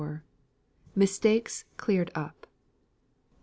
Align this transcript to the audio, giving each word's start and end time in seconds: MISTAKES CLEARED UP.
MISTAKES 0.95 1.65
CLEARED 1.77 2.09
UP. 2.17 2.47